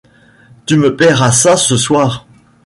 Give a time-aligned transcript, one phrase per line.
[0.65, 2.25] Tu me paieras ça ce soir.